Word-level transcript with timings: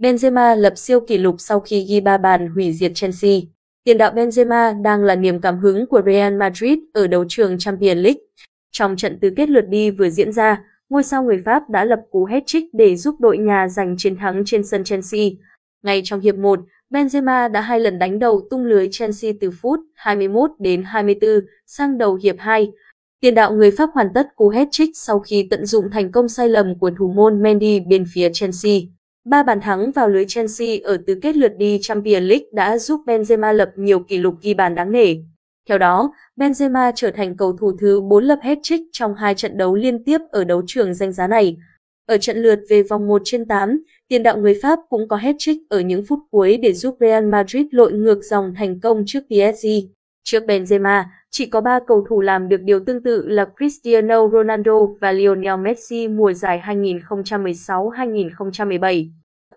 Benzema 0.00 0.56
lập 0.56 0.72
siêu 0.76 1.00
kỷ 1.00 1.18
lục 1.18 1.34
sau 1.38 1.60
khi 1.60 1.86
ghi 1.88 2.00
3 2.00 2.18
bàn 2.18 2.48
hủy 2.54 2.72
diệt 2.72 2.92
Chelsea. 2.94 3.30
Tiền 3.84 3.98
đạo 3.98 4.12
Benzema 4.12 4.82
đang 4.82 5.04
là 5.04 5.16
niềm 5.16 5.40
cảm 5.40 5.58
hứng 5.58 5.86
của 5.86 6.02
Real 6.06 6.36
Madrid 6.36 6.78
ở 6.92 7.06
đấu 7.06 7.24
trường 7.28 7.58
Champions 7.58 7.98
League. 7.98 8.20
Trong 8.72 8.96
trận 8.96 9.18
tứ 9.20 9.30
kết 9.36 9.48
lượt 9.48 9.64
đi 9.68 9.90
vừa 9.90 10.10
diễn 10.10 10.32
ra, 10.32 10.64
ngôi 10.90 11.02
sao 11.02 11.24
người 11.24 11.42
Pháp 11.44 11.70
đã 11.70 11.84
lập 11.84 12.00
cú 12.10 12.26
hat-trick 12.26 12.66
để 12.72 12.96
giúp 12.96 13.14
đội 13.20 13.38
nhà 13.38 13.68
giành 13.68 13.94
chiến 13.98 14.16
thắng 14.16 14.42
trên 14.46 14.64
sân 14.64 14.84
Chelsea. 14.84 15.20
Ngay 15.82 16.02
trong 16.04 16.20
hiệp 16.20 16.34
1, 16.34 16.60
Benzema 16.90 17.52
đã 17.52 17.60
hai 17.60 17.80
lần 17.80 17.98
đánh 17.98 18.18
đầu 18.18 18.46
tung 18.50 18.64
lưới 18.64 18.88
Chelsea 18.92 19.32
từ 19.40 19.50
phút 19.62 19.80
21 19.94 20.50
đến 20.58 20.82
24 20.86 21.30
sang 21.66 21.98
đầu 21.98 22.14
hiệp 22.14 22.36
2. 22.38 22.72
Tiền 23.20 23.34
đạo 23.34 23.52
người 23.52 23.70
Pháp 23.70 23.90
hoàn 23.94 24.08
tất 24.14 24.26
cú 24.36 24.50
hat-trick 24.50 24.90
sau 24.94 25.20
khi 25.20 25.46
tận 25.50 25.66
dụng 25.66 25.90
thành 25.90 26.12
công 26.12 26.28
sai 26.28 26.48
lầm 26.48 26.78
của 26.78 26.90
thủ 26.98 27.12
môn 27.12 27.42
Mendy 27.42 27.80
bên 27.80 28.04
phía 28.14 28.30
Chelsea. 28.32 28.72
Ba 29.24 29.42
bàn 29.42 29.60
thắng 29.60 29.92
vào 29.92 30.08
lưới 30.08 30.24
Chelsea 30.28 30.68
ở 30.84 30.98
tứ 31.06 31.18
kết 31.22 31.36
lượt 31.36 31.52
đi 31.58 31.78
Champions 31.82 32.24
League 32.24 32.46
đã 32.52 32.78
giúp 32.78 33.00
Benzema 33.06 33.52
lập 33.52 33.70
nhiều 33.76 34.00
kỷ 34.00 34.18
lục 34.18 34.34
ghi 34.42 34.54
bàn 34.54 34.74
đáng 34.74 34.92
nể. 34.92 35.14
Theo 35.68 35.78
đó, 35.78 36.12
Benzema 36.36 36.92
trở 36.96 37.10
thành 37.10 37.36
cầu 37.36 37.56
thủ 37.60 37.72
thứ 37.80 38.00
4 38.00 38.24
lập 38.24 38.38
hat-trick 38.42 38.84
trong 38.92 39.14
hai 39.14 39.34
trận 39.34 39.58
đấu 39.58 39.74
liên 39.74 40.04
tiếp 40.04 40.18
ở 40.30 40.44
đấu 40.44 40.62
trường 40.66 40.94
danh 40.94 41.12
giá 41.12 41.26
này. 41.26 41.56
Ở 42.06 42.18
trận 42.18 42.36
lượt 42.36 42.60
về 42.68 42.82
vòng 42.82 43.08
1 43.08 43.22
trên 43.24 43.44
8, 43.44 43.82
tiền 44.08 44.22
đạo 44.22 44.38
người 44.38 44.58
Pháp 44.62 44.78
cũng 44.88 45.08
có 45.08 45.16
hat-trick 45.16 45.58
ở 45.68 45.80
những 45.80 46.04
phút 46.08 46.18
cuối 46.30 46.56
để 46.56 46.72
giúp 46.72 46.96
Real 47.00 47.26
Madrid 47.26 47.66
lội 47.70 47.92
ngược 47.92 48.24
dòng 48.24 48.54
thành 48.56 48.80
công 48.80 49.04
trước 49.06 49.20
PSG. 49.28 49.66
Trước 50.24 50.44
Benzema, 50.46 51.04
chỉ 51.30 51.46
có 51.46 51.60
3 51.60 51.80
cầu 51.86 52.04
thủ 52.08 52.20
làm 52.20 52.48
được 52.48 52.62
điều 52.62 52.84
tương 52.84 53.02
tự 53.02 53.28
là 53.28 53.46
Cristiano 53.58 54.28
Ronaldo 54.28 54.86
và 55.00 55.12
Lionel 55.12 55.56
Messi 55.56 56.08
mùa 56.08 56.32
giải 56.32 56.62
2016-2017 56.66 59.08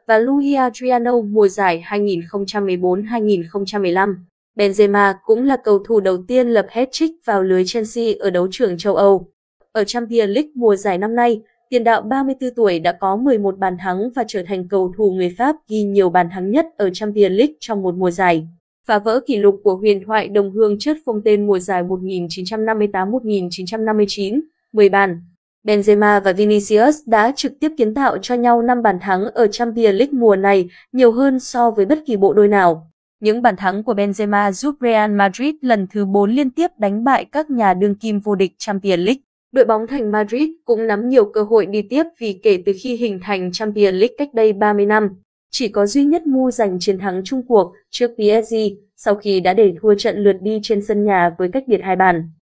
và 0.07 0.18
Luis 0.18 0.57
Adriano 0.57 1.21
mùa 1.21 1.48
giải 1.48 1.85
2014-2015. 1.90 4.16
Benzema 4.55 5.13
cũng 5.26 5.43
là 5.43 5.57
cầu 5.57 5.79
thủ 5.79 5.99
đầu 5.99 6.18
tiên 6.27 6.48
lập 6.48 6.68
hat-trick 6.70 7.13
vào 7.26 7.43
lưới 7.43 7.63
Chelsea 7.66 8.05
ở 8.20 8.29
đấu 8.29 8.48
trường 8.51 8.77
châu 8.77 8.95
Âu. 8.95 9.27
Ở 9.71 9.84
Champions 9.84 10.29
League 10.29 10.49
mùa 10.55 10.76
giải 10.76 10.98
năm 10.98 11.16
nay, 11.16 11.41
tiền 11.70 11.84
đạo 11.84 12.01
34 12.01 12.49
tuổi 12.55 12.79
đã 12.79 12.91
có 12.91 13.16
11 13.16 13.57
bàn 13.57 13.77
thắng 13.79 14.10
và 14.16 14.23
trở 14.27 14.43
thành 14.48 14.68
cầu 14.68 14.93
thủ 14.98 15.12
người 15.12 15.35
Pháp 15.38 15.55
ghi 15.68 15.84
nhiều 15.84 16.10
bàn 16.10 16.29
thắng 16.32 16.51
nhất 16.51 16.66
ở 16.77 16.90
Champions 16.93 17.38
League 17.38 17.54
trong 17.60 17.82
một 17.82 17.95
mùa 17.95 18.12
giải. 18.12 18.48
Phá 18.87 18.99
vỡ 18.99 19.20
kỷ 19.27 19.37
lục 19.37 19.59
của 19.63 19.76
huyền 19.76 20.03
thoại 20.05 20.27
đồng 20.27 20.51
hương 20.51 20.79
chất 20.79 20.98
phong 21.05 21.21
tên 21.26 21.48
mùa 21.48 21.59
giải 21.59 21.84
1958-1959, 21.84 24.41
10 24.73 24.89
bàn. 24.89 25.21
Benzema 25.63 26.21
và 26.21 26.34
Vinicius 26.34 26.95
đã 27.05 27.34
trực 27.35 27.54
tiếp 27.59 27.71
kiến 27.77 27.93
tạo 27.93 28.17
cho 28.17 28.35
nhau 28.35 28.61
5 28.61 28.81
bàn 28.81 28.99
thắng 28.99 29.26
ở 29.26 29.48
Champions 29.48 29.95
League 29.95 30.20
mùa 30.20 30.35
này, 30.35 30.70
nhiều 30.91 31.11
hơn 31.11 31.39
so 31.39 31.71
với 31.71 31.85
bất 31.85 31.99
kỳ 32.05 32.17
bộ 32.17 32.34
đôi 32.34 32.48
nào. 32.48 32.91
Những 33.20 33.41
bàn 33.41 33.55
thắng 33.55 33.84
của 33.84 33.93
Benzema 33.93 34.51
giúp 34.51 34.76
Real 34.81 35.11
Madrid 35.11 35.55
lần 35.61 35.87
thứ 35.93 36.05
4 36.05 36.31
liên 36.31 36.49
tiếp 36.49 36.67
đánh 36.77 37.04
bại 37.04 37.26
các 37.26 37.49
nhà 37.49 37.73
đương 37.73 37.95
kim 37.95 38.20
vô 38.20 38.35
địch 38.35 38.51
Champions 38.57 38.99
League. 38.99 39.21
Đội 39.51 39.65
bóng 39.65 39.87
thành 39.87 40.11
Madrid 40.11 40.49
cũng 40.65 40.87
nắm 40.87 41.09
nhiều 41.09 41.26
cơ 41.26 41.43
hội 41.43 41.65
đi 41.65 41.81
tiếp 41.81 42.04
vì 42.20 42.39
kể 42.43 42.63
từ 42.65 42.73
khi 42.81 42.95
hình 42.95 43.20
thành 43.23 43.51
Champions 43.51 43.93
League 43.93 44.15
cách 44.17 44.34
đây 44.34 44.54
30 44.54 44.85
năm, 44.85 45.09
chỉ 45.55 45.68
có 45.68 45.85
duy 45.85 46.04
nhất 46.04 46.27
Mu 46.27 46.51
giành 46.51 46.79
chiến 46.79 46.98
thắng 46.99 47.21
chung 47.26 47.41
cuộc 47.48 47.73
trước 47.90 48.12
PSG 48.15 48.55
sau 48.96 49.15
khi 49.15 49.40
đã 49.40 49.54
để 49.54 49.73
thua 49.82 49.95
trận 49.95 50.18
lượt 50.18 50.37
đi 50.41 50.60
trên 50.63 50.85
sân 50.85 51.04
nhà 51.04 51.35
với 51.37 51.49
cách 51.54 51.63
biệt 51.68 51.79
hai 51.84 51.95
bàn. 51.95 52.29